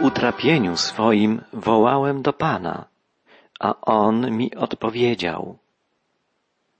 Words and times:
utrapieniu 0.00 0.76
swoim 0.76 1.42
wołałem 1.52 2.22
do 2.22 2.32
Pana, 2.32 2.84
a 3.60 3.80
On 3.80 4.30
mi 4.30 4.54
odpowiedział. 4.54 5.58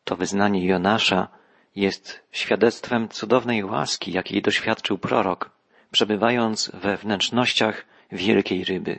To 0.04 0.16
wyznanie 0.16 0.66
Jonasza 0.66 1.28
jest 1.76 2.22
świadectwem 2.32 3.08
cudownej 3.08 3.64
łaski, 3.64 4.12
jakiej 4.12 4.42
doświadczył 4.42 4.98
prorok, 4.98 5.50
przebywając 5.90 6.70
we 6.74 6.96
wnętrznościach 6.96 7.84
wielkiej 8.12 8.64
ryby. 8.64 8.98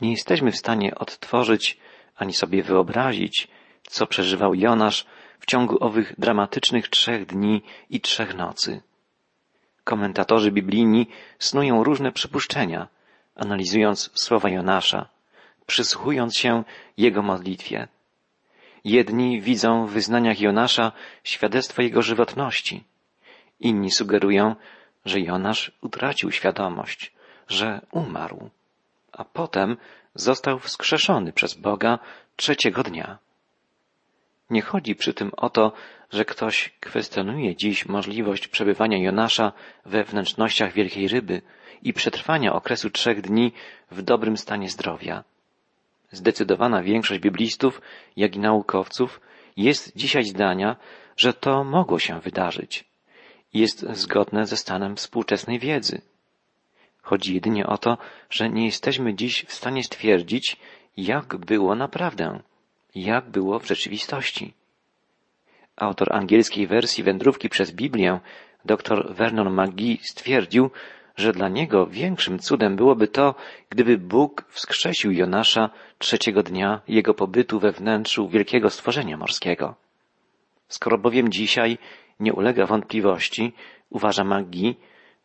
Nie 0.00 0.10
jesteśmy 0.10 0.52
w 0.52 0.56
stanie 0.56 0.94
odtworzyć 0.94 1.78
ani 2.16 2.32
sobie 2.32 2.62
wyobrazić, 2.62 3.48
co 3.82 4.06
przeżywał 4.06 4.54
Jonasz 4.54 5.06
w 5.40 5.46
ciągu 5.46 5.84
owych 5.84 6.14
dramatycznych 6.18 6.88
trzech 6.88 7.26
dni 7.26 7.62
i 7.90 8.00
trzech 8.00 8.34
nocy. 8.34 8.82
Komentatorzy 9.84 10.52
biblijni 10.52 11.06
snują 11.38 11.84
różne 11.84 12.12
przypuszczenia, 12.12 12.88
analizując 13.36 14.10
słowa 14.14 14.50
Jonasza, 14.50 15.08
przysłuchując 15.66 16.36
się 16.36 16.64
jego 16.96 17.22
modlitwie. 17.22 17.88
Jedni 18.84 19.40
widzą 19.40 19.86
w 19.86 19.90
wyznaniach 19.90 20.40
Jonasza 20.40 20.92
świadectwo 21.24 21.82
jego 21.82 22.02
żywotności. 22.02 22.84
Inni 23.60 23.90
sugerują, 23.90 24.56
że 25.04 25.20
Jonasz 25.20 25.72
utracił 25.80 26.32
świadomość, 26.32 27.12
że 27.48 27.80
umarł, 27.90 28.50
a 29.12 29.24
potem 29.24 29.76
został 30.14 30.58
wskrzeszony 30.58 31.32
przez 31.32 31.54
Boga 31.54 31.98
trzeciego 32.36 32.82
dnia. 32.82 33.18
Nie 34.50 34.62
chodzi 34.62 34.94
przy 34.94 35.14
tym 35.14 35.30
o 35.36 35.50
to, 35.50 35.72
że 36.12 36.24
ktoś 36.24 36.70
kwestionuje 36.80 37.56
dziś 37.56 37.86
możliwość 37.86 38.48
przebywania 38.48 38.98
Jonasza 38.98 39.52
we 39.84 40.04
wnętrznościach 40.04 40.72
wielkiej 40.72 41.08
ryby 41.08 41.42
i 41.82 41.92
przetrwania 41.92 42.52
okresu 42.52 42.90
trzech 42.90 43.20
dni 43.20 43.52
w 43.90 44.02
dobrym 44.02 44.36
stanie 44.36 44.68
zdrowia. 44.68 45.24
Zdecydowana 46.12 46.82
większość 46.82 47.20
biblistów, 47.20 47.80
jak 48.16 48.36
i 48.36 48.38
naukowców 48.38 49.20
jest 49.56 49.96
dzisiaj 49.96 50.24
zdania, 50.24 50.76
że 51.16 51.32
to 51.32 51.64
mogło 51.64 51.98
się 51.98 52.20
wydarzyć. 52.20 52.84
Jest 53.54 53.86
zgodne 53.92 54.46
ze 54.46 54.56
stanem 54.56 54.96
współczesnej 54.96 55.58
wiedzy. 55.58 56.00
Chodzi 57.02 57.34
jedynie 57.34 57.66
o 57.66 57.78
to, 57.78 57.98
że 58.30 58.50
nie 58.50 58.66
jesteśmy 58.66 59.14
dziś 59.14 59.44
w 59.44 59.52
stanie 59.52 59.84
stwierdzić, 59.84 60.56
jak 60.96 61.36
było 61.36 61.74
naprawdę, 61.74 62.40
jak 62.94 63.30
było 63.30 63.58
w 63.58 63.66
rzeczywistości. 63.66 64.54
Autor 65.76 66.12
angielskiej 66.12 66.66
wersji 66.66 67.04
wędrówki 67.04 67.48
przez 67.48 67.72
Biblię, 67.72 68.20
dr 68.64 69.14
Vernon 69.14 69.60
McGee 69.60 69.98
stwierdził, 70.02 70.70
że 71.16 71.32
dla 71.32 71.48
niego 71.48 71.86
większym 71.86 72.38
cudem 72.38 72.76
byłoby 72.76 73.08
to, 73.08 73.34
gdyby 73.70 73.98
Bóg 73.98 74.44
wskrzesił 74.48 75.12
Jonasza 75.12 75.70
trzeciego 75.98 76.42
dnia 76.42 76.80
jego 76.88 77.14
pobytu 77.14 77.60
we 77.60 77.72
wnętrzu 77.72 78.28
wielkiego 78.28 78.70
stworzenia 78.70 79.16
morskiego. 79.16 79.74
Skoro 80.68 80.98
bowiem 80.98 81.32
dzisiaj 81.32 81.78
nie 82.20 82.32
ulega 82.32 82.66
wątpliwości, 82.66 83.52
uważa 83.90 84.24
Magi, 84.24 84.76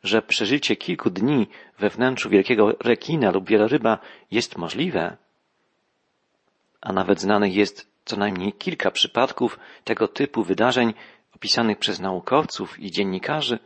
że 0.04 0.22
przeżycie 0.22 0.76
kilku 0.76 1.10
dni 1.10 1.48
we 1.80 1.90
wnętrzu 1.90 2.30
wielkiego 2.30 2.76
rekina 2.80 3.32
lub 3.32 3.50
wieloryba 3.50 4.00
jest 4.32 4.58
możliwe, 4.58 5.18
a 6.86 6.94
nawet 6.94 7.22
znanych 7.22 7.56
jest 7.56 7.88
co 8.06 8.18
najmniej 8.18 8.54
kilka 8.54 8.92
przypadków 8.92 9.60
tego 9.84 10.08
typu 10.08 10.44
wydarzeń 10.44 10.94
opisanych 11.36 11.78
przez 11.78 12.00
naukowców 12.00 12.80
i 12.80 12.92
dziennikarzy, 12.92 13.60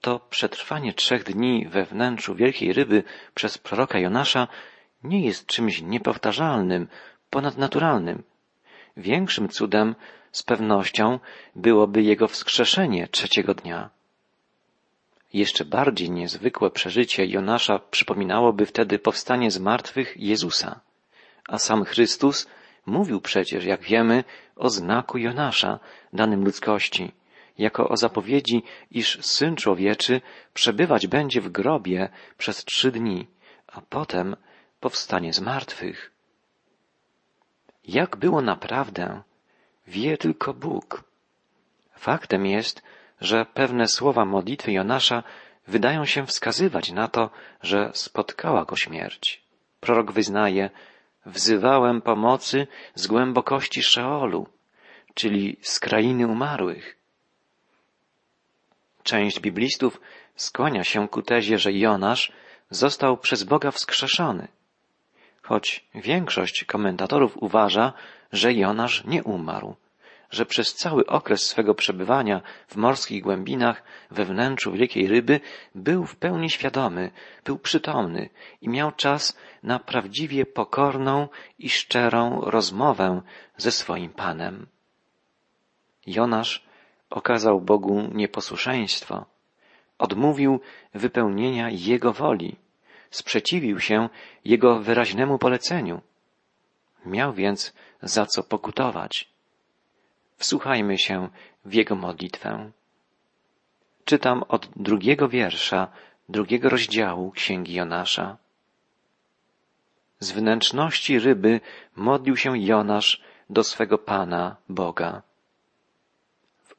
to 0.00 0.20
przetrwanie 0.30 0.92
trzech 0.94 1.24
dni 1.24 1.66
we 1.68 1.84
wnętrzu 1.84 2.34
wielkiej 2.34 2.72
ryby 2.72 3.02
przez 3.34 3.58
proroka 3.58 3.98
Jonasza 3.98 4.48
nie 5.02 5.20
jest 5.26 5.46
czymś 5.46 5.82
niepowtarzalnym, 5.82 6.88
ponadnaturalnym. 7.30 8.22
Większym 8.96 9.48
cudem 9.48 9.94
z 10.32 10.42
pewnością 10.42 11.18
byłoby 11.56 12.02
jego 12.02 12.28
wskrzeszenie 12.28 13.08
trzeciego 13.08 13.54
dnia. 13.54 13.90
Jeszcze 15.32 15.64
bardziej 15.64 16.10
niezwykłe 16.10 16.70
przeżycie 16.70 17.26
Jonasza 17.26 17.78
przypominałoby 17.90 18.66
wtedy 18.66 18.98
powstanie 18.98 19.50
z 19.50 19.58
martwych 19.58 20.16
Jezusa, 20.16 20.80
a 21.48 21.58
sam 21.58 21.84
Chrystus 21.84 22.46
mówił 22.86 23.20
przecież, 23.20 23.64
jak 23.64 23.80
wiemy, 23.82 24.24
o 24.56 24.70
znaku 24.70 25.18
Jonasza 25.18 25.78
danym 26.12 26.44
ludzkości– 26.44 27.12
jako 27.58 27.88
o 27.88 27.96
zapowiedzi, 27.96 28.62
iż 28.90 29.18
Syn 29.26 29.56
Człowieczy 29.56 30.20
przebywać 30.54 31.06
będzie 31.06 31.40
w 31.40 31.48
grobie 31.48 32.08
przez 32.38 32.64
trzy 32.64 32.90
dni, 32.90 33.26
a 33.66 33.80
potem 33.80 34.36
powstanie 34.80 35.32
z 35.32 35.40
martwych. 35.40 36.10
Jak 37.84 38.16
było 38.16 38.42
naprawdę, 38.42 39.22
wie 39.86 40.18
tylko 40.18 40.54
Bóg. 40.54 41.04
Faktem 41.96 42.46
jest, 42.46 42.82
że 43.20 43.46
pewne 43.54 43.88
słowa 43.88 44.24
modlitwy 44.24 44.72
Jonasza 44.72 45.22
wydają 45.66 46.04
się 46.04 46.26
wskazywać 46.26 46.92
na 46.92 47.08
to, 47.08 47.30
że 47.62 47.90
spotkała 47.94 48.64
go 48.64 48.76
śmierć. 48.76 49.42
Prorok 49.80 50.12
wyznaje, 50.12 50.70
wzywałem 51.26 52.02
pomocy 52.02 52.66
z 52.94 53.06
głębokości 53.06 53.82
Szeolu, 53.82 54.46
czyli 55.14 55.56
z 55.62 55.80
krainy 55.80 56.26
umarłych. 56.26 56.96
Część 59.02 59.40
biblistów 59.40 60.00
skłania 60.36 60.84
się 60.84 61.08
ku 61.08 61.22
tezie, 61.22 61.58
że 61.58 61.72
Jonasz 61.72 62.32
został 62.70 63.16
przez 63.16 63.44
Boga 63.44 63.70
wskrzeszony, 63.70 64.48
choć 65.42 65.88
większość 65.94 66.64
komentatorów 66.64 67.36
uważa, 67.36 67.92
że 68.32 68.52
Jonasz 68.52 69.04
nie 69.04 69.22
umarł, 69.22 69.76
że 70.30 70.46
przez 70.46 70.74
cały 70.74 71.06
okres 71.06 71.42
swego 71.42 71.74
przebywania 71.74 72.42
w 72.68 72.76
morskich 72.76 73.22
głębinach 73.22 73.82
we 74.10 74.24
wnętrzu 74.24 74.72
wielkiej 74.72 75.08
ryby 75.08 75.40
był 75.74 76.06
w 76.06 76.16
pełni 76.16 76.50
świadomy, 76.50 77.10
był 77.44 77.58
przytomny 77.58 78.30
i 78.60 78.68
miał 78.68 78.92
czas 78.92 79.38
na 79.62 79.78
prawdziwie 79.78 80.46
pokorną 80.46 81.28
i 81.58 81.70
szczerą 81.70 82.40
rozmowę 82.40 83.22
ze 83.56 83.72
swoim 83.72 84.10
Panem. 84.10 84.66
Jonasz 86.06 86.64
okazał 87.10 87.60
Bogu 87.60 88.08
nieposłuszeństwo, 88.12 89.26
odmówił 89.98 90.60
wypełnienia 90.94 91.70
Jego 91.70 92.12
woli, 92.12 92.56
sprzeciwił 93.10 93.80
się 93.80 94.08
Jego 94.44 94.78
wyraźnemu 94.78 95.38
poleceniu. 95.38 96.00
Miał 97.06 97.32
więc 97.32 97.74
za 98.02 98.26
co 98.26 98.42
pokutować. 98.42 99.33
Wsłuchajmy 100.36 100.98
się 100.98 101.28
w 101.64 101.74
Jego 101.74 101.94
modlitwę. 101.94 102.70
Czytam 104.04 104.42
od 104.48 104.68
drugiego 104.76 105.28
wiersza, 105.28 105.88
drugiego 106.28 106.68
rozdziału 106.68 107.30
Księgi 107.30 107.74
Jonasza. 107.74 108.36
Z 110.20 110.32
wnętrzności 110.32 111.18
ryby 111.18 111.60
modlił 111.96 112.36
się 112.36 112.58
Jonasz 112.58 113.22
do 113.50 113.64
swego 113.64 113.98
Pana, 113.98 114.56
Boga 114.68 115.22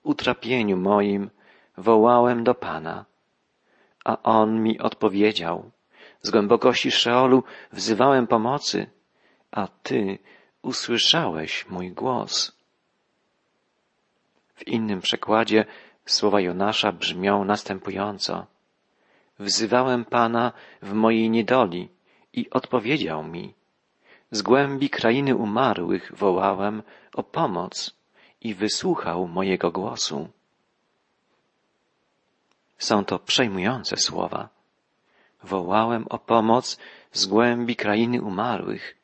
utrapieniu 0.05 0.77
moim 0.77 1.29
wołałem 1.77 2.43
do 2.43 2.55
Pana, 2.55 3.05
a 4.05 4.21
On 4.23 4.63
mi 4.63 4.79
odpowiedział. 4.79 5.71
Z 6.21 6.29
głębokości 6.29 6.91
Szeolu 6.91 7.43
wzywałem 7.71 8.27
pomocy, 8.27 8.87
a 9.51 9.67
Ty 9.67 10.19
usłyszałeś 10.61 11.65
mój 11.69 11.91
głos. 11.91 12.54
W 14.55 14.67
innym 14.67 15.01
przekładzie 15.01 15.65
słowa 16.05 16.41
Jonasza 16.41 16.91
brzmią 16.91 17.45
następująco. 17.45 18.45
Wzywałem 19.39 20.05
Pana 20.05 20.51
w 20.81 20.93
mojej 20.93 21.29
niedoli 21.29 21.89
i 22.33 22.49
odpowiedział 22.49 23.23
mi. 23.23 23.53
Z 24.31 24.41
głębi 24.41 24.89
krainy 24.89 25.35
umarłych 25.35 26.11
wołałem 26.15 26.83
o 27.13 27.23
pomoc 27.23 27.95
i 28.41 28.53
wysłuchał 28.53 29.27
mojego 29.27 29.71
głosu. 29.71 30.29
Są 32.77 33.05
to 33.05 33.19
przejmujące 33.19 33.97
słowa. 33.97 34.49
Wołałem 35.43 36.07
o 36.09 36.19
pomoc 36.19 36.77
z 37.11 37.25
głębi 37.25 37.75
krainy 37.75 38.21
umarłych. 38.21 38.97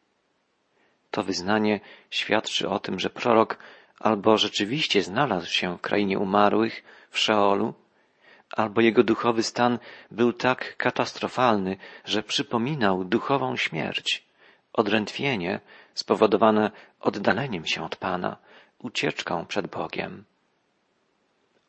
To 1.12 1.24
wyznanie 1.24 1.80
świadczy 2.10 2.70
o 2.70 2.80
tym, 2.80 3.00
że 3.00 3.10
prorok 3.10 3.58
albo 4.02 4.38
rzeczywiście 4.38 5.04
znalazł 5.04 5.48
się 5.48 5.78
w 5.78 5.82
krainie 5.82 6.20
umarłych, 6.20 6.84
w 7.10 7.20
Szeolu, 7.20 7.74
albo 8.52 8.82
jego 8.82 9.04
duchowy 9.04 9.44
stan 9.44 9.80
był 10.12 10.34
tak 10.34 10.78
katastrofalny, 10.78 11.78
że 12.06 12.24
przypominał 12.24 13.04
duchową 13.04 13.56
śmierć, 13.56 14.24
odrętwienie 14.74 15.60
spowodowane 15.94 16.72
oddaleniem 17.00 17.66
się 17.66 17.84
od 17.84 17.96
Pana, 17.96 18.38
ucieczką 18.80 19.46
przed 19.46 19.68
Bogiem. 19.68 20.24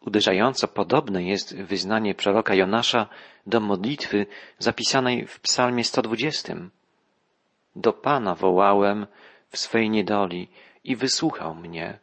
Uderzająco 0.01 0.69
podobne 0.69 1.23
jest 1.23 1.57
wyznanie 1.57 2.15
proroka 2.15 2.55
Jonasza 2.55 3.07
do 3.47 3.61
modlitwy 3.61 4.27
zapisanej 4.59 5.27
w 5.27 5.41
psalmie 5.41 5.85
120. 5.85 6.57
Do 7.77 7.93
Pana 7.93 8.35
wołałem 8.35 9.07
w 9.49 9.59
swej 9.59 9.91
niedoli 9.91 10.49
i 10.85 10.97
wysłuchał 10.97 11.55
mnie. 11.55 11.99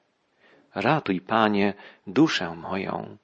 Ratuj, 0.75 1.21
Panie, 1.21 1.73
duszę 2.07 2.55
moją. 2.55 3.17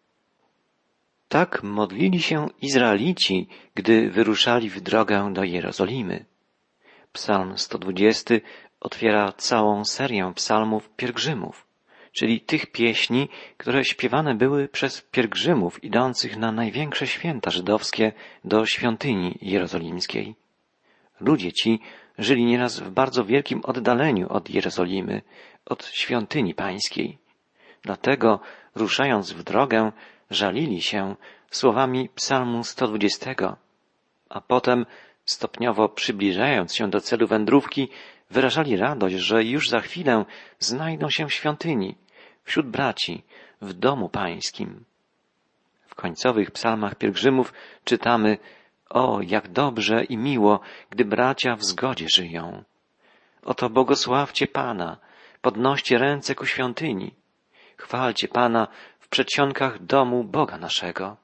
Tak 1.28 1.64
modlili 1.64 2.22
się 2.22 2.48
Izraelici, 2.62 3.48
gdy 3.76 4.10
wyruszali 4.10 4.70
w 4.70 4.82
drogę 4.82 5.34
do 5.34 5.44
Jerozolimy. 5.44 6.26
Psalm 7.14 7.58
120 7.58 8.36
otwiera 8.80 9.32
całą 9.32 9.86
serię 9.86 10.32
psalmów 10.36 10.90
pielgrzymów, 10.90 11.68
czyli 12.12 12.42
tych 12.42 12.72
pieśni, 12.72 13.30
które 13.58 13.86
śpiewane 13.86 14.36
były 14.36 14.68
przez 14.68 15.02
pielgrzymów 15.02 15.84
idących 15.84 16.38
na 16.38 16.52
największe 16.52 17.08
święta 17.08 17.52
żydowskie 17.52 18.14
do 18.46 18.66
świątyni 18.66 19.38
jerozolimskiej. 19.42 20.36
Ludzie 21.20 21.54
ci 21.54 21.80
żyli 22.18 22.46
nieraz 22.46 22.80
w 22.80 22.90
bardzo 22.90 23.26
wielkim 23.26 23.62
oddaleniu 23.64 24.30
od 24.30 24.50
Jerozolimy, 24.50 25.22
od 25.66 25.86
świątyni 25.86 26.54
pańskiej. 26.54 27.25
Dlatego, 27.86 28.40
ruszając 28.76 29.34
w 29.34 29.44
drogę, 29.44 29.92
żalili 30.30 30.82
się 30.82 31.16
słowami 31.52 32.10
psalmu 32.10 32.64
120, 32.64 33.58
a 34.30 34.42
potem, 34.42 34.86
stopniowo 35.26 35.90
przybliżając 35.90 36.76
się 36.76 36.90
do 36.90 37.02
celu 37.02 37.28
wędrówki, 37.28 37.90
wyrażali 38.30 38.78
radość, 38.78 39.16
że 39.16 39.44
już 39.44 39.70
za 39.70 39.80
chwilę 39.80 40.26
znajdą 40.60 41.10
się 41.10 41.28
w 41.28 41.34
świątyni, 41.34 41.96
wśród 42.44 42.68
braci, 42.68 43.24
w 43.62 43.74
domu 43.74 44.10
pańskim. 44.10 44.86
W 45.88 45.96
końcowych 45.96 46.52
psalmach 46.52 46.96
pielgrzymów 46.96 47.54
czytamy 47.84 48.38
O, 48.90 49.20
jak 49.22 49.48
dobrze 49.48 50.04
i 50.04 50.18
miło, 50.18 50.60
gdy 50.90 51.06
bracia 51.06 51.56
w 51.56 51.64
zgodzie 51.64 52.10
żyją. 52.10 52.64
Oto 53.44 53.70
błogosławcie 53.70 54.48
Pana, 54.48 54.98
podnoście 55.42 55.98
ręce 55.98 56.36
ku 56.36 56.46
świątyni. 56.46 57.25
Chwalcie 57.78 58.28
Pana 58.28 58.68
w 59.00 59.08
przedsionkach 59.08 59.86
domu 59.86 60.24
Boga 60.24 60.58
naszego. 60.58 61.18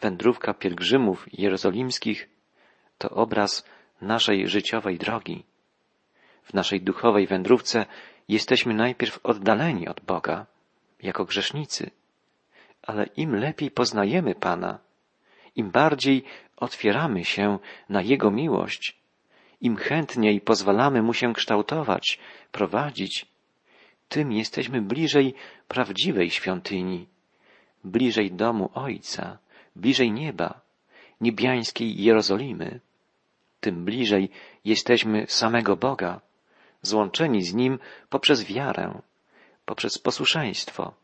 Wędrówka 0.00 0.54
pielgrzymów 0.54 1.26
jerozolimskich 1.32 2.28
to 2.98 3.10
obraz 3.10 3.64
naszej 4.00 4.48
życiowej 4.48 4.98
drogi. 4.98 5.44
W 6.42 6.54
naszej 6.54 6.80
duchowej 6.80 7.26
wędrówce 7.26 7.86
jesteśmy 8.28 8.74
najpierw 8.74 9.20
oddaleni 9.22 9.88
od 9.88 10.00
Boga, 10.00 10.46
jako 11.02 11.24
grzesznicy, 11.24 11.90
ale 12.82 13.04
im 13.04 13.36
lepiej 13.36 13.70
poznajemy 13.70 14.34
Pana, 14.34 14.78
im 15.56 15.70
bardziej 15.70 16.24
otwieramy 16.56 17.24
się 17.24 17.58
na 17.88 18.02
Jego 18.02 18.30
miłość, 18.30 18.96
im 19.60 19.76
chętniej 19.76 20.40
pozwalamy 20.40 21.02
Mu 21.02 21.14
się 21.14 21.32
kształtować, 21.32 22.18
prowadzić, 22.52 23.31
tym 24.12 24.32
jesteśmy 24.32 24.82
bliżej 24.82 25.34
prawdziwej 25.68 26.30
świątyni, 26.30 27.06
bliżej 27.84 28.32
domu 28.32 28.70
Ojca, 28.74 29.38
bliżej 29.76 30.12
nieba, 30.12 30.60
niebiańskiej 31.20 32.02
Jerozolimy. 32.02 32.80
Tym 33.60 33.84
bliżej 33.84 34.30
jesteśmy 34.64 35.26
samego 35.28 35.76
Boga, 35.76 36.20
złączeni 36.82 37.42
z 37.42 37.54
Nim 37.54 37.78
poprzez 38.10 38.44
wiarę, 38.44 39.00
poprzez 39.64 39.98
posłuszeństwo, 39.98 40.94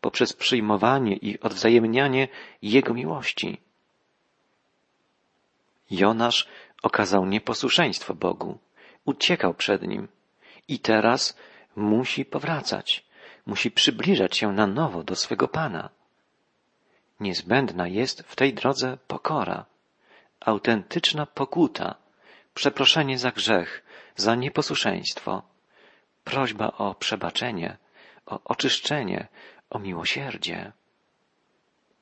poprzez 0.00 0.32
przyjmowanie 0.32 1.16
i 1.16 1.40
odwzajemnianie 1.40 2.28
Jego 2.62 2.94
miłości. 2.94 3.60
Jonasz 5.90 6.48
okazał 6.82 7.26
nieposłuszeństwo 7.26 8.14
Bogu, 8.14 8.58
uciekał 9.04 9.54
przed 9.54 9.82
Nim 9.82 10.08
i 10.68 10.78
teraz 10.78 11.36
musi 11.76 12.24
powracać, 12.24 13.04
musi 13.46 13.70
przybliżać 13.70 14.36
się 14.36 14.52
na 14.52 14.66
nowo 14.66 15.04
do 15.04 15.16
swego 15.16 15.48
Pana. 15.48 15.88
Niezbędna 17.20 17.88
jest 17.88 18.22
w 18.22 18.36
tej 18.36 18.54
drodze 18.54 18.98
pokora, 19.06 19.64
autentyczna 20.40 21.26
pokuta, 21.26 21.94
przeproszenie 22.54 23.18
za 23.18 23.30
grzech, 23.30 23.82
za 24.16 24.34
nieposłuszeństwo, 24.34 25.42
prośba 26.24 26.66
o 26.66 26.94
przebaczenie, 26.94 27.76
o 28.26 28.40
oczyszczenie, 28.44 29.28
o 29.70 29.78
miłosierdzie. 29.78 30.72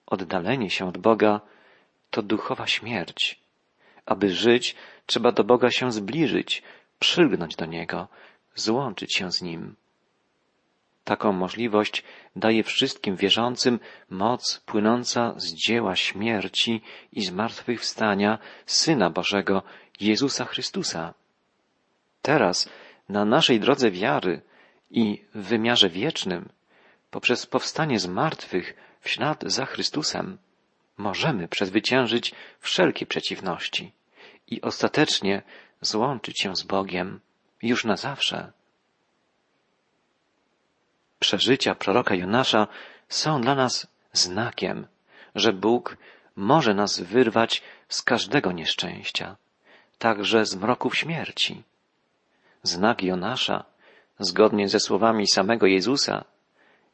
Oddalenie 0.07 0.71
się 0.71 0.89
od 0.89 0.99
Boga 0.99 1.41
to 2.11 2.23
duchowa 2.23 2.67
śmierć. 2.67 3.41
Aby 4.07 4.35
żyć, 4.35 4.77
trzeba 5.07 5.33
do 5.33 5.45
Boga 5.45 5.71
się 5.71 5.93
zbliżyć, 5.93 6.63
przylgnąć 6.99 7.57
do 7.57 7.67
Niego, 7.67 8.09
złączyć 8.61 9.17
się 9.17 9.33
z 9.33 9.43
Nim. 9.43 9.77
Taką 11.05 11.33
możliwość 11.33 12.05
daje 12.37 12.63
wszystkim 12.63 13.17
wierzącym 13.17 13.81
moc 14.11 14.61
płynąca 14.67 15.35
z 15.37 15.55
dzieła 15.55 15.97
śmierci 15.97 16.83
i 17.13 17.23
zmartwychwstania 17.23 18.39
Syna 18.67 19.11
Bożego, 19.11 19.63
Jezusa 20.01 20.45
Chrystusa. 20.45 21.15
Teraz, 22.23 22.69
na 23.09 23.25
naszej 23.25 23.61
drodze 23.61 23.91
wiary 23.91 24.43
i 24.91 25.25
w 25.35 25.43
wymiarze 25.43 25.89
wiecznym, 25.89 26.49
poprzez 27.11 27.47
powstanie 27.47 27.99
z 27.99 28.07
martwych 28.07 28.77
w 29.01 29.09
ślad 29.09 29.45
za 29.47 29.67
Chrystusem, 29.67 30.39
możemy 30.97 31.49
przezwyciężyć 31.49 32.35
wszelkie 32.61 33.07
przeciwności 33.07 33.93
i 34.47 34.61
ostatecznie 34.61 35.43
złączyć 35.81 36.41
się 36.41 36.57
z 36.57 36.63
Bogiem 36.63 37.21
już 37.63 37.85
na 37.85 37.97
zawsze. 37.97 38.53
Przeżycia 41.19 41.75
proroka 41.75 42.15
Jonasza 42.15 42.67
są 43.09 43.41
dla 43.41 43.55
nas 43.55 43.87
znakiem, 44.13 44.87
że 45.35 45.53
Bóg 45.53 45.97
może 46.37 46.75
nas 46.75 47.01
wyrwać 47.01 47.63
z 47.89 48.03
każdego 48.03 48.53
nieszczęścia, 48.53 49.37
także 49.99 50.47
z 50.47 50.57
mroków 50.57 50.97
śmierci. 50.97 51.63
Znak 52.63 53.03
Jonasza, 53.03 53.65
zgodnie 54.19 54.69
ze 54.69 54.81
słowami 54.81 55.27
samego 55.27 55.67
Jezusa, 55.67 56.25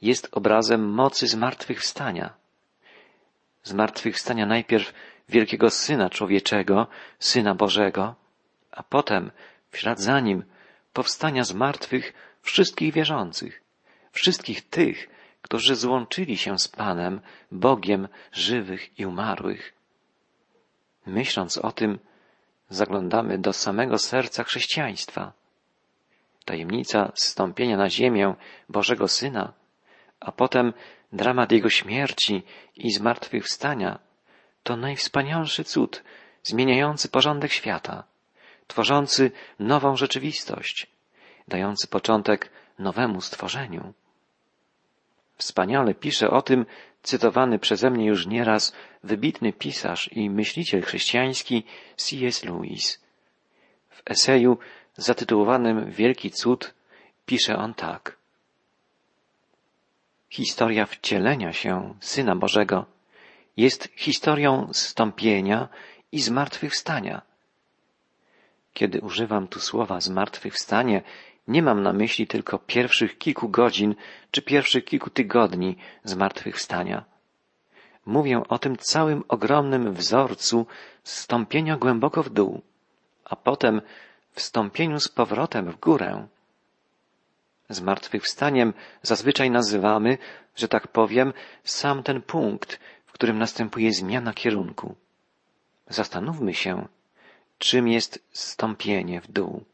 jest 0.03 0.29
obrazem 0.33 0.89
mocy 0.91 1.27
zmartwychwstania. 1.27 2.35
Zmartwychwstania 3.63 4.47
najpierw 4.47 4.93
wielkiego 5.29 5.71
Syna 5.71 6.11
Człowieczego, 6.11 6.87
Syna 7.19 7.55
Bożego, 7.55 8.15
a 8.71 8.83
potem, 8.83 9.31
w 9.71 9.79
ślad 9.79 10.01
za 10.01 10.21
Nim, 10.21 10.45
powstania 10.97 11.45
z 11.45 11.53
martwych 11.53 12.13
wszystkich 12.43 12.93
wierzących, 12.95 13.63
wszystkich 14.13 14.69
tych, 14.69 15.09
którzy 15.43 15.77
złączyli 15.77 16.37
się 16.37 16.59
z 16.59 16.69
Panem, 16.69 17.21
Bogiem 17.53 18.09
żywych 18.33 18.99
i 18.99 19.07
umarłych. 19.07 19.75
Myśląc 21.07 21.59
o 21.59 21.73
tym, 21.73 21.99
zaglądamy 22.69 23.39
do 23.39 23.53
samego 23.53 23.99
serca 23.99 24.45
chrześcijaństwa. 24.45 25.33
Tajemnica 26.45 27.13
zstąpienia 27.15 27.77
na 27.77 27.91
ziemię 27.91 28.35
Bożego 28.69 29.09
Syna, 29.09 29.53
a 30.21 30.33
potem 30.33 30.73
dramat 31.13 31.53
Jego 31.53 31.71
śmierci 31.71 32.43
i 32.77 32.93
zmartwychwstania 32.93 33.99
to 34.63 34.77
najwspanialszy 34.77 35.65
cud, 35.65 36.03
zmieniający 36.43 37.09
porządek 37.09 37.53
świata, 37.53 38.05
tworzący 38.67 39.31
nową 39.59 39.97
rzeczywistość, 39.97 40.87
dający 41.49 41.87
początek 41.87 42.51
nowemu 42.79 43.21
stworzeniu. 43.21 43.93
Wspaniale 45.37 45.95
pisze 45.95 46.31
o 46.31 46.43
tym 46.43 46.67
cytowany 47.03 47.59
przeze 47.59 47.91
mnie 47.91 48.07
już 48.07 48.27
nieraz 48.27 48.73
wybitny 49.03 49.53
pisarz 49.53 50.13
i 50.13 50.31
myśliciel 50.31 50.83
chrześcijański 50.83 51.65
C.S. 51.97 52.45
Lewis. 52.45 53.01
W 53.91 54.03
eseju 54.11 54.59
zatytułowanym 54.97 55.91
Wielki 55.91 56.31
Cud 56.31 56.75
pisze 57.27 57.57
on 57.57 57.75
tak. 57.75 58.17
Historia 60.31 60.87
wcielenia 60.87 61.53
się 61.53 61.95
Syna 62.01 62.37
Bożego 62.37 62.87
jest 63.57 63.89
historią 63.97 64.69
zstąpienia 64.73 65.69
i 66.13 66.21
zmartwychwstania. 66.21 67.23
Kiedy 68.77 69.01
używam 69.01 69.49
tu 69.49 69.61
słowa 69.61 70.01
zmartwychwstanie, 70.01 71.03
nie 71.49 71.63
mam 71.63 71.83
na 71.83 71.93
myśli 71.93 72.27
tylko 72.27 72.59
pierwszych 72.59 73.19
kilku 73.19 73.49
godzin 73.49 73.95
czy 74.31 74.43
pierwszych 74.43 74.85
kilku 74.85 75.11
tygodni 75.11 75.77
zmartwychwstania. 76.05 77.05
Mówię 78.07 78.43
o 78.49 78.59
tym 78.59 78.77
całym 78.77 79.25
ogromnym 79.29 79.93
wzorcu 79.93 80.67
zstąpienia 81.03 81.77
głęboko 81.77 82.23
w 82.23 82.31
dół, 82.31 82.63
a 83.25 83.37
potem 83.37 83.81
wstąpieniu 84.33 85.01
z 85.01 85.09
powrotem 85.09 85.71
w 85.71 85.81
górę. 85.81 86.27
Zmartwychwstaniem 87.69 88.73
zazwyczaj 89.03 89.51
nazywamy, 89.51 90.19
że 90.57 90.69
tak 90.69 90.89
powiem, 90.89 91.33
sam 91.65 92.03
ten 92.03 92.23
punkt, 92.23 92.81
w 93.07 93.13
którym 93.13 93.39
następuje 93.39 93.93
zmiana 93.93 94.33
kierunku. 94.33 94.95
Zastanówmy 95.89 96.55
się, 96.55 96.89
czym 97.59 97.89
jest 97.89 98.25
stąpienie 98.33 99.21
w 99.21 99.31
dół. 99.33 99.65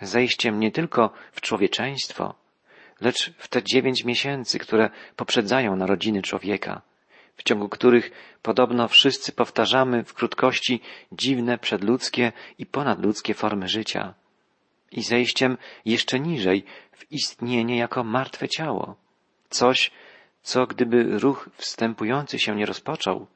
Zejściem 0.00 0.60
nie 0.60 0.72
tylko 0.72 1.10
w 1.32 1.40
człowieczeństwo, 1.40 2.34
lecz 3.00 3.30
w 3.38 3.48
te 3.48 3.62
dziewięć 3.62 4.04
miesięcy, 4.04 4.58
które 4.58 4.90
poprzedzają 5.16 5.76
narodziny 5.76 6.22
człowieka, 6.22 6.82
w 7.36 7.42
ciągu 7.42 7.68
których 7.68 8.10
podobno 8.42 8.88
wszyscy 8.88 9.32
powtarzamy 9.32 10.04
w 10.04 10.14
krótkości 10.14 10.80
dziwne 11.12 11.58
przedludzkie 11.58 12.32
i 12.58 12.66
ponadludzkie 12.66 13.34
formy 13.34 13.68
życia 13.68 14.14
i 14.92 15.02
zejściem 15.02 15.58
jeszcze 15.84 16.20
niżej 16.20 16.64
w 16.92 17.12
istnienie 17.12 17.76
jako 17.76 18.04
martwe 18.04 18.48
ciało. 18.48 18.96
Coś, 19.50 19.90
co 20.42 20.66
gdyby 20.66 21.18
ruch 21.18 21.48
wstępujący 21.56 22.38
się 22.38 22.56
nie 22.56 22.66
rozpoczął, 22.66 23.26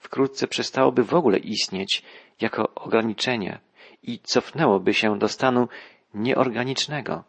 wkrótce 0.00 0.46
przestałoby 0.46 1.04
w 1.04 1.14
ogóle 1.14 1.38
istnieć 1.38 2.02
jako 2.40 2.74
ograniczenie 2.74 3.58
i 4.02 4.18
cofnęłoby 4.18 4.94
się 4.94 5.18
do 5.18 5.28
stanu 5.28 5.68
nieorganicznego, 6.14 7.24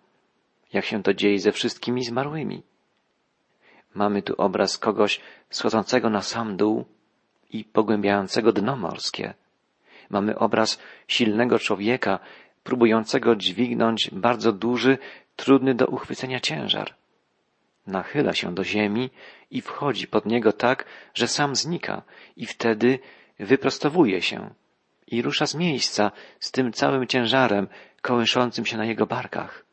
jak 0.74 0.86
się 0.86 1.04
to 1.04 1.14
dzieje 1.14 1.40
ze 1.40 1.52
wszystkimi 1.52 2.04
zmarłymi. 2.04 2.64
Mamy 3.94 4.22
tu 4.22 4.34
obraz 4.38 4.78
kogoś 4.78 5.20
schodzącego 5.50 6.10
na 6.10 6.22
sam 6.22 6.58
dół 6.58 6.86
i 7.50 7.66
pogłębiającego 7.66 8.52
dno 8.52 8.76
morskie. 8.76 9.34
Mamy 10.10 10.40
obraz 10.40 10.80
silnego 11.08 11.60
człowieka, 11.60 12.20
próbującego 12.64 13.36
dźwignąć 13.36 14.10
bardzo 14.12 14.52
duży, 14.52 14.98
trudny 15.36 15.76
do 15.76 15.86
uchwycenia 15.88 16.40
ciężar. 16.40 17.01
Nachyla 17.88 18.34
się 18.34 18.56
do 18.56 18.64
ziemi 18.64 19.10
i 19.52 19.62
wchodzi 19.62 20.08
pod 20.08 20.26
niego 20.26 20.54
tak, 20.54 20.86
że 21.14 21.28
sam 21.28 21.56
znika 21.56 22.02
i 22.38 22.46
wtedy 22.46 23.00
wyprostowuje 23.40 24.22
się 24.22 24.54
i 25.08 25.22
rusza 25.22 25.46
z 25.46 25.56
miejsca 25.56 26.12
z 26.40 26.52
tym 26.52 26.74
całym 26.74 27.08
ciężarem 27.08 27.68
kołyszącym 28.02 28.66
się 28.66 28.78
na 28.78 28.86
jego 28.86 29.06
barkach. 29.06 29.66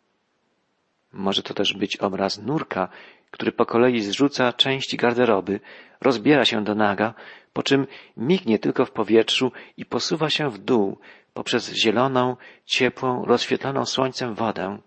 Może 1.13 1.43
to 1.43 1.55
też 1.55 1.75
być 1.75 1.97
obraz 1.97 2.39
nurka, 2.39 2.89
który 3.31 3.53
po 3.53 3.67
kolei 3.67 4.01
zrzuca 4.01 4.53
części 4.53 4.97
garderoby, 4.97 5.61
rozbiera 6.01 6.45
się 6.45 6.65
do 6.65 6.75
naga, 6.75 7.15
po 7.53 7.63
czym 7.63 7.87
mignie 8.17 8.59
tylko 8.59 8.85
w 8.85 8.91
powietrzu 8.91 9.53
i 9.77 9.85
posuwa 9.85 10.31
się 10.31 10.51
w 10.51 10.59
dół 10.59 10.99
poprzez 11.35 11.73
zieloną, 11.73 12.37
ciepłą, 12.65 13.25
rozświetloną 13.25 13.87
słońcem 13.87 14.35
wodę, 14.35 14.79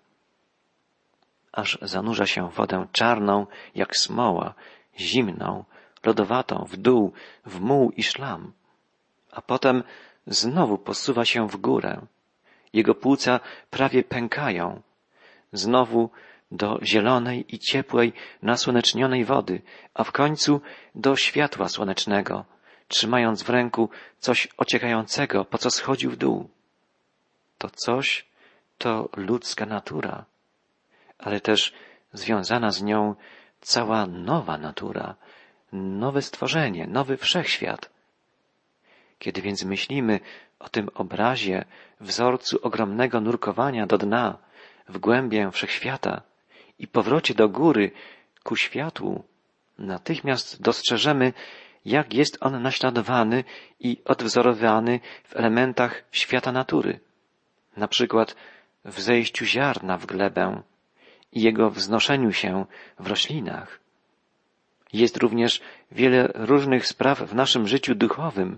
aż 1.52 1.78
zanurza 1.82 2.26
się 2.26 2.52
w 2.52 2.54
wodę 2.54 2.88
czarną, 2.92 3.48
jak 3.76 3.98
smoła, 3.98 4.54
zimną, 5.00 5.64
lodowatą, 6.06 6.66
w 6.70 6.78
dół, 6.78 7.14
w 7.46 7.60
muł 7.60 7.92
i 7.92 8.04
szlam, 8.04 8.52
a 9.32 9.42
potem 9.42 9.84
znowu 10.28 10.78
posuwa 10.78 11.26
się 11.26 11.48
w 11.48 11.58
górę. 11.58 12.02
Jego 12.74 12.96
płuca 12.96 13.40
prawie 13.70 14.04
pękają. 14.04 14.82
Znowu 15.54 16.10
do 16.52 16.80
zielonej 16.84 17.56
i 17.56 17.60
ciepłej, 17.60 18.14
nasłonecznionej 18.42 19.26
wody, 19.26 19.62
a 19.94 20.04
w 20.04 20.12
końcu 20.12 20.62
do 20.96 21.16
światła 21.16 21.70
słonecznego, 21.70 22.46
trzymając 22.88 23.44
w 23.44 23.50
ręku 23.50 23.90
coś 24.20 24.48
ociekającego, 24.58 25.46
po 25.46 25.58
co 25.58 25.70
schodził 25.70 26.12
w 26.12 26.18
dół. 26.18 26.50
To 27.58 27.70
coś 27.70 28.26
to 28.78 29.10
ludzka 29.18 29.66
natura, 29.66 30.26
ale 31.22 31.40
też 31.40 31.74
związana 32.14 32.72
z 32.72 32.84
nią 32.84 33.16
cała 33.62 34.06
nowa 34.06 34.58
natura, 34.58 35.16
nowe 35.74 36.22
stworzenie, 36.22 36.88
nowy 36.88 37.18
wszechświat. 37.18 37.90
Kiedy 39.20 39.42
więc 39.42 39.64
myślimy 39.64 40.20
o 40.60 40.70
tym 40.70 40.90
obrazie, 40.94 41.66
wzorcu 42.00 42.60
ogromnego 42.62 43.22
nurkowania 43.22 43.88
do 43.88 43.98
dna, 43.98 44.38
w 44.90 44.98
głębię 44.98 45.52
wszechświata 45.52 46.22
i 46.80 46.88
powrocie 46.88 47.34
do 47.34 47.50
góry 47.50 47.92
ku 48.44 48.56
światłu, 48.56 49.24
natychmiast 49.78 50.62
dostrzeżemy, 50.62 51.34
jak 51.86 52.14
jest 52.14 52.38
on 52.42 52.62
naśladowany 52.62 53.44
i 53.80 54.02
odwzorowany 54.06 55.00
w 55.24 55.36
elementach 55.36 56.04
świata 56.12 56.52
natury, 56.52 57.00
na 57.78 57.88
przykład 57.88 58.36
w 58.86 59.02
zejściu 59.02 59.46
ziarna 59.46 59.98
w 59.98 60.06
glebę 60.06 60.62
i 61.32 61.42
jego 61.42 61.70
wznoszeniu 61.70 62.32
się 62.34 62.66
w 63.00 63.08
roślinach. 63.08 63.80
Jest 64.94 65.18
również 65.18 65.62
wiele 65.92 66.32
różnych 66.36 66.88
spraw 66.88 67.20
w 67.20 67.36
naszym 67.36 67.68
życiu 67.68 67.96
duchowym, 67.96 68.58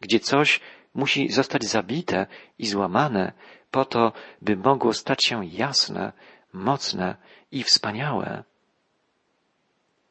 gdzie 0.00 0.20
coś 0.20 0.60
musi 0.94 1.28
zostać 1.28 1.64
zabite 1.64 2.26
i 2.58 2.66
złamane 2.66 3.32
po 3.70 3.84
to, 3.84 4.12
by 4.42 4.56
mogło 4.56 4.92
stać 4.92 5.24
się 5.24 5.46
jasne, 5.46 6.12
mocne 6.52 7.16
i 7.52 7.62
wspaniałe. 7.62 8.44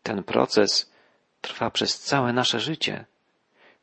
Ten 0.04 0.24
proces 0.24 0.92
trwa 1.42 1.72
przez 1.72 2.00
całe 2.00 2.34
nasze 2.34 2.60
życie, 2.60 3.06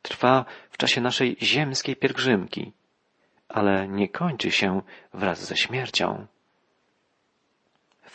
trwa 0.01 0.45
w 0.69 0.77
czasie 0.77 1.01
naszej 1.01 1.37
ziemskiej 1.41 1.95
pielgrzymki, 1.95 2.73
ale 3.47 3.87
nie 3.87 4.09
kończy 4.09 4.51
się 4.51 4.81
wraz 5.13 5.45
ze 5.45 5.57
śmiercią. 5.57 6.27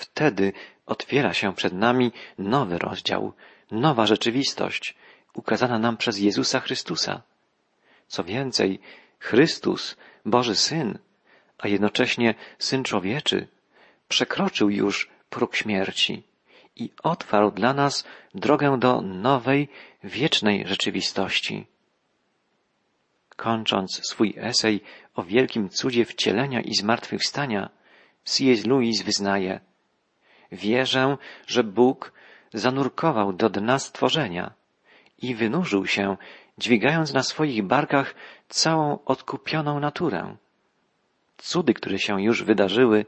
Wtedy 0.01 0.53
otwiera 0.87 1.35
się 1.35 1.55
przed 1.55 1.73
nami 1.73 2.13
nowy 2.39 2.79
rozdział, 2.79 3.33
nowa 3.71 4.07
rzeczywistość, 4.07 4.95
ukazana 5.35 5.79
nam 5.79 5.97
przez 5.97 6.19
Jezusa 6.19 6.61
Chrystusa. 6.61 7.23
Co 8.07 8.25
więcej, 8.25 8.81
Chrystus, 9.19 9.97
Boży 10.27 10.57
Syn, 10.57 10.99
a 11.59 11.69
jednocześnie 11.69 12.35
Syn 12.59 12.85
Człowieczy, 12.85 13.49
przekroczył 14.09 14.71
już 14.71 15.11
próg 15.31 15.57
śmierci 15.57 16.23
i 16.77 16.91
otwarł 17.03 17.51
dla 17.51 17.75
nas 17.75 18.05
drogę 18.35 18.79
do 18.79 19.01
nowej, 19.01 19.69
wiecznej 20.05 20.67
rzeczywistości. 20.67 21.67
Kończąc 23.37 24.01
swój 24.11 24.35
esej 24.39 24.81
o 25.15 25.23
wielkim 25.23 25.69
cudzie 25.69 26.05
wcielenia 26.05 26.61
i 26.61 26.75
zmartwychwstania, 26.75 27.71
C.S. 28.25 28.67
Lewis 28.67 29.03
wyznaje 29.03 29.61
Wierzę, 30.53 31.17
że 31.47 31.65
Bóg 31.65 32.13
zanurkował 32.55 33.33
do 33.33 33.51
dna 33.51 33.79
stworzenia 33.79 34.53
i 35.19 35.35
wynurzył 35.35 35.87
się, 35.87 36.17
dźwigając 36.59 37.13
na 37.13 37.23
swoich 37.23 37.63
barkach 37.63 38.15
całą 38.49 38.99
odkupioną 39.05 39.81
naturę. 39.81 40.37
Cudy, 41.37 41.75
które 41.75 41.99
się 41.99 42.23
już 42.23 42.43
wydarzyły, 42.45 43.07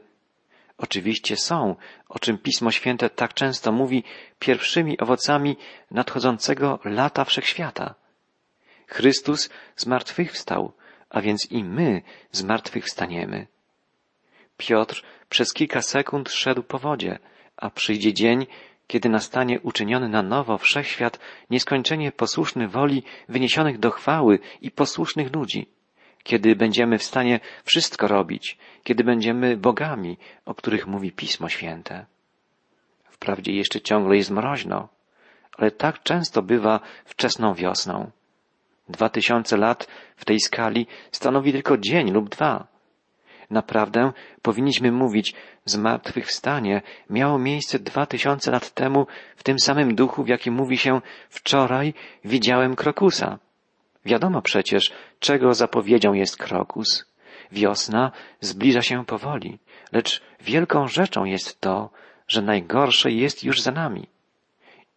oczywiście 0.77 1.37
są, 1.37 1.75
o 2.09 2.19
czym 2.19 2.37
Pismo 2.37 2.71
Święte 2.71 3.09
tak 3.09 3.33
często 3.33 3.71
mówi, 3.71 4.03
pierwszymi 4.39 4.99
owocami 4.99 5.57
nadchodzącego 5.91 6.79
lata 6.85 7.25
wszechświata. 7.25 7.95
Chrystus 8.87 9.49
zmartwychwstał, 9.75 10.73
a 11.09 11.21
więc 11.21 11.51
i 11.51 11.63
my 11.63 12.01
zmartwychwstaniemy. 12.31 13.47
Piotr 14.57 15.03
przez 15.29 15.53
kilka 15.53 15.81
sekund 15.81 16.29
szedł 16.29 16.63
po 16.63 16.79
wodzie, 16.79 17.19
a 17.57 17.69
przyjdzie 17.69 18.13
dzień, 18.13 18.45
kiedy 18.87 19.09
nastanie 19.09 19.59
uczyniony 19.61 20.09
na 20.09 20.23
nowo 20.23 20.57
wszechświat 20.57 21.19
nieskończenie 21.49 22.11
posłuszny 22.11 22.67
woli 22.67 23.03
wyniesionych 23.29 23.79
do 23.79 23.91
chwały 23.91 24.39
i 24.61 24.71
posłusznych 24.71 25.35
ludzi 25.35 25.67
kiedy 26.23 26.55
będziemy 26.55 26.97
w 26.97 27.03
stanie 27.03 27.39
wszystko 27.63 28.07
robić, 28.07 28.57
kiedy 28.83 29.03
będziemy 29.03 29.57
bogami, 29.57 30.17
o 30.45 30.55
których 30.55 30.87
mówi 30.87 31.11
Pismo 31.11 31.49
Święte. 31.49 32.05
Wprawdzie 33.03 33.51
jeszcze 33.53 33.81
ciągle 33.81 34.17
jest 34.17 34.31
mroźno, 34.31 34.87
ale 35.57 35.71
tak 35.71 36.03
często 36.03 36.41
bywa 36.41 36.79
wczesną 37.05 37.53
wiosną. 37.53 38.11
Dwa 38.89 39.09
tysiące 39.09 39.57
lat 39.57 39.87
w 40.15 40.25
tej 40.25 40.39
skali 40.39 40.87
stanowi 41.11 41.51
tylko 41.51 41.77
dzień 41.77 42.11
lub 42.11 42.29
dwa. 42.29 42.67
Naprawdę 43.49 44.11
powinniśmy 44.41 44.91
mówić, 44.91 45.35
zmartwychwstanie 45.65 46.81
miało 47.09 47.39
miejsce 47.39 47.79
dwa 47.79 48.05
tysiące 48.05 48.51
lat 48.51 48.73
temu 48.73 49.07
w 49.35 49.43
tym 49.43 49.59
samym 49.59 49.95
duchu, 49.95 50.23
w 50.23 50.27
jakim 50.27 50.53
mówi 50.53 50.77
się 50.77 51.01
wczoraj 51.29 51.93
widziałem 52.25 52.75
krokusa. 52.75 53.39
Wiadomo 54.05 54.41
przecież, 54.41 54.91
czego 55.19 55.53
zapowiedzią 55.53 56.13
jest 56.13 56.37
krokus. 56.37 57.05
Wiosna 57.51 58.11
zbliża 58.39 58.81
się 58.81 59.05
powoli, 59.05 59.59
lecz 59.91 60.21
wielką 60.41 60.87
rzeczą 60.87 61.25
jest 61.25 61.61
to, 61.61 61.89
że 62.27 62.41
najgorsze 62.41 63.11
jest 63.11 63.43
już 63.43 63.61
za 63.61 63.71
nami. 63.71 64.07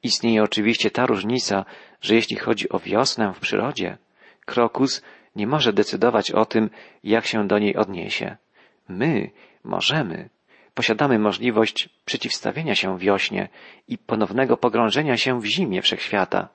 Istnieje 0.02 0.42
oczywiście 0.42 0.90
ta 0.90 1.06
różnica, 1.06 1.64
że 2.00 2.14
jeśli 2.14 2.36
chodzi 2.36 2.68
o 2.68 2.78
wiosnę 2.78 3.32
w 3.34 3.40
przyrodzie, 3.40 3.98
krokus 4.44 5.02
nie 5.36 5.46
może 5.46 5.72
decydować 5.72 6.30
o 6.30 6.44
tym, 6.44 6.70
jak 7.04 7.26
się 7.26 7.48
do 7.48 7.58
niej 7.58 7.76
odniesie. 7.76 8.36
My 8.88 9.30
możemy, 9.64 10.28
posiadamy 10.74 11.18
możliwość 11.18 11.88
przeciwstawienia 12.04 12.74
się 12.74 12.98
wiośnie 12.98 13.48
i 13.88 13.98
ponownego 13.98 14.56
pogrążenia 14.56 15.16
się 15.16 15.40
w 15.40 15.44
zimie 15.44 15.82
wszechświata, 15.82 16.48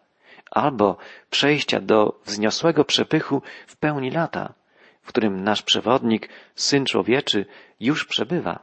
albo 0.51 0.97
przejścia 1.29 1.79
do 1.79 2.19
wzniosłego 2.25 2.85
przepychu 2.85 3.41
w 3.67 3.75
pełni 3.75 4.11
lata, 4.11 4.53
w 5.01 5.07
którym 5.07 5.43
nasz 5.43 5.61
przewodnik, 5.61 6.29
Syn 6.55 6.85
Człowieczy, 6.85 7.45
już 7.79 8.05
przebywa 8.05 8.59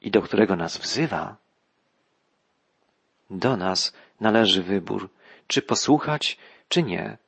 i 0.00 0.10
do 0.10 0.22
którego 0.22 0.56
nas 0.56 0.78
wzywa. 0.78 1.36
Do 3.30 3.56
nas 3.56 3.92
należy 4.20 4.62
wybór, 4.62 5.10
czy 5.46 5.62
posłuchać, 5.62 6.38
czy 6.68 6.82
nie, 6.82 7.18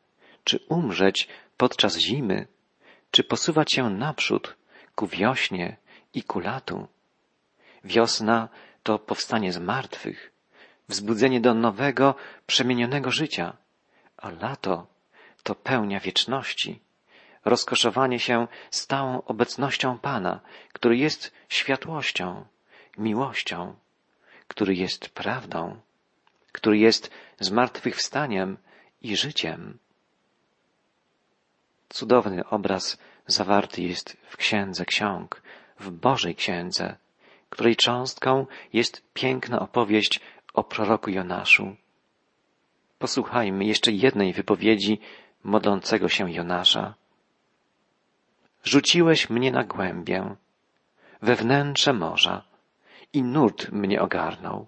czy 0.45 0.61
umrzeć 0.69 1.29
podczas 1.57 1.99
zimy, 1.99 2.47
czy 3.11 3.25
posuwać 3.25 3.73
się 3.73 3.91
naprzód 3.91 4.57
ku 4.95 5.07
wiośnie 5.07 5.77
i 6.15 6.23
ku 6.23 6.41
latu. 6.41 6.89
Wiosna 7.85 8.49
to 8.83 8.99
powstanie 8.99 9.53
z 9.53 9.59
martwych, 9.59 10.33
wzbudzenie 10.89 11.41
do 11.41 11.55
nowego, 11.55 12.15
przemienionego 12.47 13.11
życia, 13.11 13.57
a 14.17 14.31
lato 14.31 14.87
to 15.43 15.55
pełnia 15.55 16.01
wieczności, 16.01 16.81
rozkoszowanie 17.45 18.19
się 18.19 18.47
stałą 18.71 19.23
obecnością 19.25 19.99
Pana, 19.99 20.41
który 20.73 20.97
jest 20.97 21.33
światłością, 21.49 22.45
miłością, 22.99 23.75
który 24.49 24.75
jest 24.75 25.09
prawdą, 25.09 25.81
który 26.53 26.79
jest 26.79 27.11
zmartwychwstaniem 27.41 28.59
i 29.03 29.17
życiem. 29.17 29.79
Cudowny 31.93 32.49
obraz 32.49 32.99
zawarty 33.27 33.83
jest 33.83 34.17
w 34.27 34.37
Księdze 34.37 34.85
Ksiąg, 34.85 35.43
w 35.81 35.91
Bożej 35.91 36.35
Księdze, 36.35 36.97
której 37.51 37.77
cząstką 37.77 38.47
jest 38.73 39.03
piękna 39.15 39.61
opowieść 39.61 40.21
o 40.55 40.65
proroku 40.65 41.11
Jonaszu. 41.11 41.77
Posłuchajmy 42.99 43.65
jeszcze 43.65 43.93
jednej 43.93 44.33
wypowiedzi 44.33 45.01
modlącego 45.45 46.09
się 46.09 46.33
Jonasza. 46.33 46.95
Rzuciłeś 48.65 49.31
mnie 49.31 49.53
na 49.53 49.65
głębię, 49.65 50.37
we 51.23 51.37
wnętrze 51.37 51.93
morza 51.93 52.45
i 53.13 53.23
nurt 53.23 53.73
mnie 53.73 54.03
ogarnął. 54.03 54.67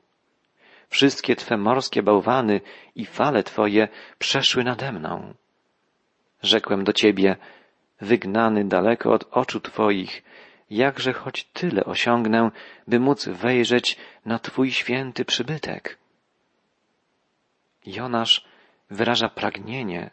Wszystkie 0.88 1.36
Twe 1.36 1.56
morskie 1.56 2.02
bałwany 2.02 2.60
i 2.94 3.06
fale 3.06 3.42
Twoje 3.42 3.88
przeszły 4.18 4.64
nade 4.64 4.92
mną. 4.92 5.34
Rzekłem 6.44 6.84
do 6.84 6.92
Ciebie, 6.92 7.36
wygnany 8.00 8.64
daleko 8.64 9.12
od 9.12 9.24
oczu 9.30 9.60
Twoich, 9.60 10.22
jakże 10.70 11.12
choć 11.12 11.44
tyle 11.44 11.84
osiągnę, 11.84 12.50
by 12.88 13.00
móc 13.00 13.28
wejrzeć 13.28 13.96
na 14.26 14.38
Twój 14.38 14.70
święty 14.70 15.24
przybytek. 15.24 15.98
Jonasz 17.86 18.44
wyraża 18.90 19.28
pragnienie, 19.28 20.10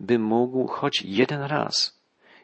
by 0.00 0.18
mógł 0.18 0.66
choć 0.66 1.02
jeden 1.02 1.42
raz, 1.42 2.00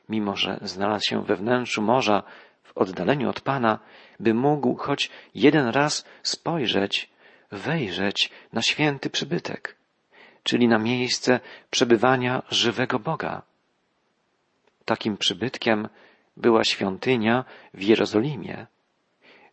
mimo 0.08 0.36
że 0.36 0.58
znalazł 0.62 1.04
się 1.04 1.22
we 1.22 1.36
wnętrzu 1.36 1.82
morza, 1.82 2.22
w 2.62 2.78
oddaleniu 2.78 3.30
od 3.30 3.40
Pana, 3.40 3.78
by 4.20 4.34
mógł 4.34 4.74
choć 4.74 5.10
jeden 5.34 5.68
raz 5.68 6.04
spojrzeć, 6.22 7.10
wejrzeć 7.50 8.30
na 8.52 8.62
święty 8.62 9.10
przybytek, 9.10 9.76
czyli 10.44 10.68
na 10.68 10.78
miejsce 10.78 11.40
przebywania 11.70 12.42
żywego 12.50 12.98
Boga. 12.98 13.42
Takim 14.84 15.16
przybytkiem 15.16 15.88
była 16.36 16.64
świątynia 16.64 17.44
w 17.74 17.82
Jerozolimie. 17.82 18.66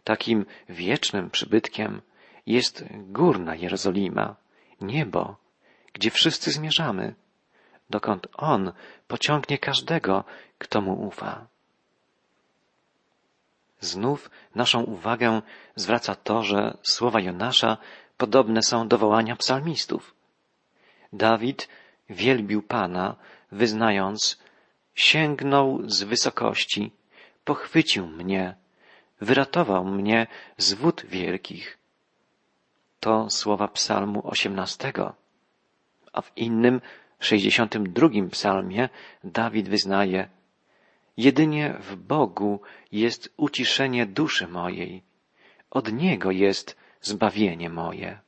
Takim 0.04 0.46
wiecznym 0.70 1.30
przybytkiem 1.30 2.02
jest 2.46 2.86
górna 2.92 3.56
Jerozolima, 3.56 4.36
niebo, 4.82 5.36
gdzie 5.94 6.12
wszyscy 6.12 6.52
zmierzamy, 6.52 7.16
dokąd 7.90 8.28
On 8.38 8.72
pociągnie 9.08 9.58
każdego, 9.58 10.24
kto 10.58 10.82
mu 10.82 11.08
ufa. 11.08 11.48
Znów 13.80 14.32
naszą 14.56 14.84
uwagę 14.84 15.42
zwraca 15.76 16.16
to, 16.16 16.44
że 16.44 16.78
słowa 16.84 17.20
Jonasza 17.20 17.78
podobne 18.18 18.64
są 18.64 18.88
do 18.88 18.98
wołania 18.98 19.36
psalmistów. 19.36 20.21
Dawid 21.14 21.68
wielbił 22.10 22.62
Pana, 22.62 23.16
wyznając 23.52 24.40
Sięgnął 24.96 25.90
z 25.90 26.04
wysokości, 26.04 26.92
pochwycił 27.46 28.08
mnie, 28.08 28.56
wyratował 29.22 29.86
mnie 29.86 30.28
z 30.58 30.74
wód 30.74 31.06
wielkich. 31.06 31.78
To 33.00 33.30
słowa 33.30 33.68
psalmu 33.68 34.28
osiemnastego. 34.28 35.16
A 36.14 36.22
w 36.22 36.38
innym, 36.38 36.82
sześćdziesiątym 37.20 37.94
drugim 37.94 38.30
psalmie 38.30 38.90
Dawid 39.24 39.70
wyznaje 39.70 40.30
Jedynie 41.18 41.78
w 41.80 41.96
Bogu 41.96 42.62
jest 42.92 43.34
uciszenie 43.38 44.06
duszy 44.06 44.48
mojej. 44.48 45.04
Od 45.72 45.94
Niego 45.94 46.32
jest 46.32 46.78
zbawienie 47.02 47.70
moje. 47.70 48.20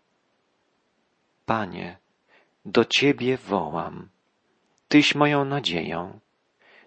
Panie, 1.45 1.97
do 2.65 2.85
Ciebie 2.85 3.37
wołam. 3.37 4.09
Tyś 4.87 5.15
moją 5.15 5.45
nadzieją. 5.45 6.19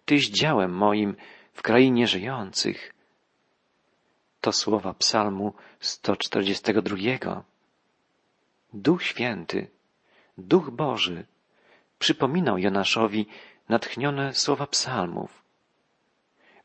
Tyś 0.04 0.30
działem 0.30 0.72
moim 0.72 1.16
w 1.52 1.62
krainie 1.62 2.06
żyjących. 2.06 2.94
To 4.40 4.52
słowa 4.52 4.94
psalmu 4.94 5.54
142. 5.80 7.44
Duch 8.72 9.02
Święty, 9.02 9.70
Duch 10.38 10.70
Boży 10.70 11.26
przypominał 11.98 12.58
Jonaszowi 12.58 13.26
natchnione 13.68 14.34
słowa 14.34 14.66
psalmów. 14.66 15.42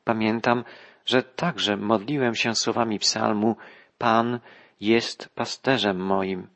Pamiętam, 0.04 0.64
że 1.06 1.24
także 1.24 1.78
modliłem 1.78 2.36
się 2.36 2.56
słowami 2.56 3.00
psalmu 3.00 3.56
Pan 3.98 4.40
jest 4.80 5.30
pasterzem 5.36 5.98
moim, 5.98 6.48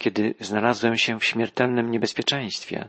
kiedy 0.00 0.34
znalazłem 0.40 0.96
się 0.96 1.20
w 1.20 1.24
śmiertelnym 1.24 1.90
niebezpieczeństwie, 1.90 2.88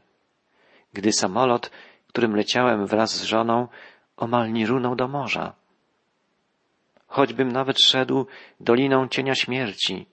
gdy 0.94 1.14
samolot 1.14 1.72
którym 2.12 2.36
leciałem 2.36 2.88
wraz 2.88 3.16
z 3.16 3.24
żoną, 3.24 3.68
omal 4.18 4.52
nie 4.52 4.68
runął 4.68 4.96
do 4.96 5.08
morza. 5.08 5.54
Choćbym 7.08 7.52
nawet 7.52 7.80
szedł 7.80 8.28
doliną 8.60 9.08
cienia 9.08 9.36
śmierci, 9.36 10.06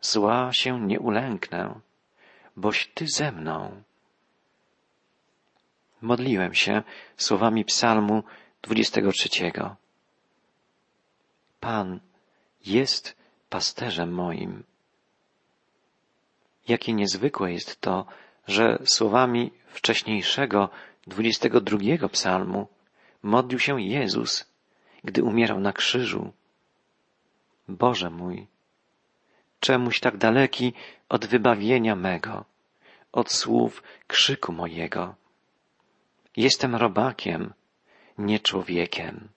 zła 0.00 0.52
się 0.52 0.80
nie 0.80 1.00
ulęknę, 1.00 1.80
boś 2.56 2.90
Ty 2.94 3.06
ze 3.06 3.32
mną. 3.32 3.82
Modliłem 6.02 6.54
się 6.54 6.82
słowami 7.16 7.64
psalmu 7.64 8.22
23. 8.62 9.28
Pan 11.60 12.00
jest 12.66 13.16
pasterzem 13.50 14.12
moim. 14.12 14.64
Jakie 16.68 16.92
niezwykłe 16.94 17.52
jest 17.52 17.80
to, 17.80 18.06
że 18.46 18.78
słowami 18.84 19.50
wcześniejszego 19.68 20.68
22 21.06 22.08
psalmu 22.08 22.68
modlił 23.22 23.58
się 23.58 23.82
Jezus, 23.82 24.52
gdy 25.04 25.22
umierał 25.22 25.60
na 25.60 25.72
krzyżu. 25.72 26.32
Boże 27.68 28.10
mój, 28.10 28.46
czemuś 29.60 30.00
tak 30.00 30.16
daleki 30.16 30.72
od 31.08 31.26
wybawienia 31.26 31.96
mego, 31.96 32.44
od 33.12 33.32
słów 33.32 33.82
krzyku 34.06 34.52
mojego. 34.52 35.14
Jestem 36.36 36.76
robakiem, 36.76 37.54
nie 38.18 38.40
człowiekiem. 38.40 39.28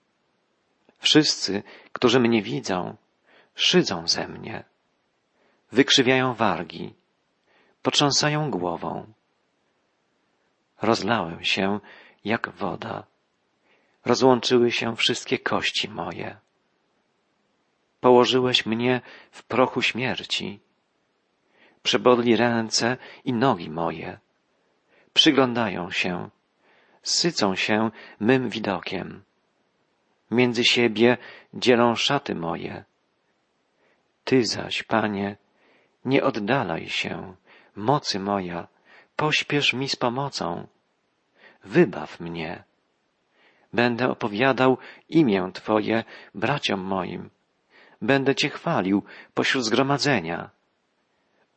Wszyscy, 0.98 1.62
którzy 1.92 2.20
mnie 2.20 2.42
widzą, 2.42 2.96
szydzą 3.54 4.08
ze 4.08 4.28
mnie, 4.28 4.64
wykrzywiają 5.72 6.34
wargi, 6.34 6.94
potrząsają 7.82 8.50
głową 8.50 9.12
rozlałem 10.82 11.44
się 11.44 11.80
jak 12.24 12.50
woda. 12.50 13.04
Rozłączyły 14.04 14.72
się 14.72 14.96
wszystkie 14.96 15.38
kości 15.38 15.88
moje. 15.88 16.36
Położyłeś 18.00 18.66
mnie 18.66 19.00
w 19.30 19.42
prochu 19.42 19.82
śmierci. 19.82 20.60
Przebodli 21.82 22.36
ręce 22.36 22.96
i 23.24 23.32
nogi 23.32 23.70
moje. 23.70 24.18
Przyglądają 25.14 25.90
się, 25.90 26.30
sycą 27.02 27.56
się 27.56 27.90
mym 28.20 28.48
widokiem. 28.48 29.22
Między 30.30 30.64
siebie 30.64 31.18
dzielą 31.54 31.96
szaty 31.96 32.34
moje. 32.34 32.84
Ty 34.24 34.46
zaś, 34.46 34.82
Panie, 34.82 35.36
nie 36.04 36.24
oddalaj 36.24 36.88
się, 36.88 37.36
mocy 37.76 38.20
moja, 38.20 38.68
pośpiesz 39.16 39.72
mi 39.72 39.88
z 39.88 39.96
pomocą. 39.96 40.66
Wybaw 41.64 42.20
mnie. 42.20 42.64
Będę 43.72 44.10
opowiadał 44.10 44.78
imię 45.08 45.50
Twoje 45.54 46.04
braciom 46.34 46.80
moim. 46.80 47.30
będę 48.02 48.34
Cię 48.34 48.48
chwalił 48.48 49.02
pośród 49.34 49.64
zgromadzenia. 49.64 50.50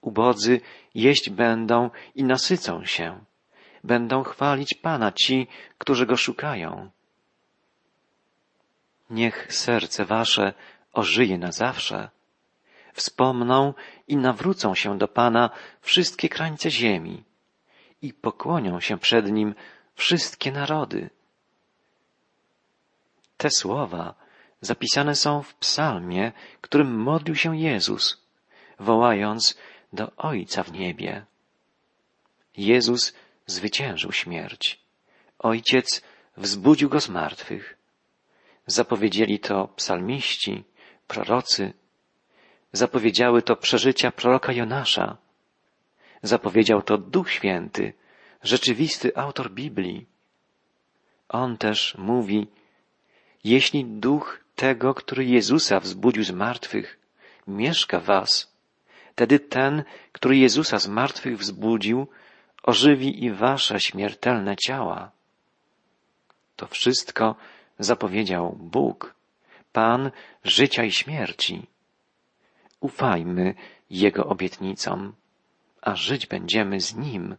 Ubodzy 0.01 0.62
jeść 0.95 1.30
będą 1.30 1.89
i 2.15 2.23
nasycą 2.23 2.86
się. 2.86 3.19
Będą 3.84 4.23
chwalić 4.23 4.73
Pana 4.73 5.12
ci, 5.12 5.47
którzy 5.78 6.06
Go 6.06 6.17
szukają. 6.17 6.89
Niech 9.10 9.54
serce 9.54 10.06
Wasze 10.06 10.54
ożyje 10.93 11.38
na 11.38 11.51
zawsze. 11.51 12.10
Wspomną 12.95 13.73
i 14.08 14.17
nawrócą 14.17 14.75
się 14.75 14.97
do 14.97 15.08
Pana 15.08 15.49
wszystkie 15.81 16.29
krańce 16.29 16.71
ziemi 16.71 17.23
i 18.01 18.13
pokłonią 18.13 18.79
się 18.79 18.97
przed 18.97 19.31
Nim 19.31 19.55
wszystkie 19.95 20.51
narody. 20.51 21.10
Te 23.38 23.49
słowa 23.49 24.15
zapisane 24.62 25.15
są 25.15 25.41
w 25.41 25.55
psalmie, 25.55 26.31
którym 26.62 26.95
modlił 26.95 27.36
się 27.36 27.58
Jezus, 27.58 28.25
wołając 28.79 29.58
do 29.93 30.12
Ojca 30.17 30.63
w 30.63 30.71
niebie. 30.71 31.25
Jezus 32.58 33.13
zwyciężył 33.45 34.12
śmierć. 34.12 34.79
Ojciec 35.39 36.01
wzbudził 36.38 36.89
go 36.89 37.01
z 37.01 37.10
martwych. 37.10 37.77
Zapowiedzieli 38.67 39.39
to 39.39 39.67
psalmiści, 39.67 40.63
prorocy. 41.08 41.73
Zapowiedziały 42.75 43.41
to 43.41 43.55
przeżycia 43.55 44.11
proroka 44.11 44.51
Jonasza. 44.51 45.17
Zapowiedział 46.23 46.81
to 46.81 46.97
Duch 46.97 47.31
Święty, 47.31 47.93
rzeczywisty 48.43 49.17
autor 49.17 49.51
Biblii. 49.51 50.05
On 51.29 51.57
też 51.57 51.95
mówi, 51.97 52.47
jeśli 53.43 53.85
duch 53.85 54.39
tego, 54.55 54.93
który 54.93 55.25
Jezusa 55.25 55.79
wzbudził 55.79 56.23
z 56.23 56.31
martwych, 56.31 56.99
mieszka 57.47 57.99
was, 57.99 58.53
wtedy 59.11 59.39
ten, 59.39 59.83
który 60.11 60.38
Jezusa 60.38 60.79
z 60.79 60.88
martwych 60.88 61.38
wzbudził, 61.38 62.07
ożywi 62.63 63.23
i 63.23 63.31
wasze 63.31 63.79
śmiertelne 63.79 64.55
ciała. 64.55 65.11
To 66.55 66.67
wszystko 66.67 67.35
zapowiedział 67.79 68.55
Bóg, 68.59 69.15
Pan 69.71 70.11
życia 70.43 70.83
i 70.83 70.91
śmierci. 70.91 71.67
Ufajmy 72.86 73.54
Jego 73.89 74.26
obietnicom, 74.34 75.00
a 75.82 75.95
żyć 75.95 76.24
będziemy 76.34 76.82
z 76.82 76.95
Nim 76.95 77.36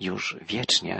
już 0.00 0.36
wiecznie. 0.52 0.96